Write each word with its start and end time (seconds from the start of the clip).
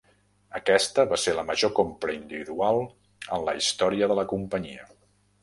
Aquesta 0.59 1.03
va 1.11 1.19
ser 1.23 1.33
la 1.39 1.43
major 1.49 1.73
compra 1.79 2.15
individual 2.15 2.81
en 3.37 3.45
la 3.51 3.55
història 3.61 4.09
de 4.15 4.19
la 4.23 4.27
companyia. 4.35 4.91